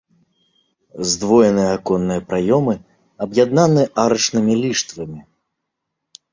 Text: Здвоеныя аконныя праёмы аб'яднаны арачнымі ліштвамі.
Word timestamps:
Здвоеныя 1.09 1.67
аконныя 1.77 2.21
праёмы 2.33 2.75
аб'яднаны 3.27 3.81
арачнымі 4.07 4.53
ліштвамі. 4.65 5.21